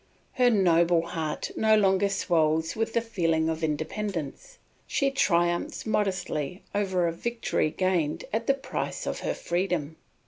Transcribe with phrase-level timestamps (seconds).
[0.33, 4.57] Her noble heart no longer swells with the feeling of independence.
[4.87, 9.97] She triumphs modestly over a victory gained at the price of her freedom.